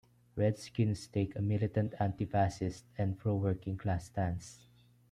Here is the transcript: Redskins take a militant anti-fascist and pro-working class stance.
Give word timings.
Redskins 0.35 1.05
take 1.05 1.35
a 1.35 1.43
militant 1.43 1.93
anti-fascist 1.99 2.85
and 2.97 3.19
pro-working 3.19 3.77
class 3.77 4.05
stance. 4.05 4.65